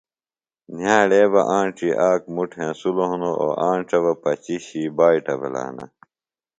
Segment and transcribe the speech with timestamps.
[0.75, 5.85] نِھیاڑے بہ آنڇیۡ آک مُٹ ہینسلوۡ ہنوۡ اوۡ آنڇہ بہ پچیۡ شی بائٹہ بِھلہ ہنہ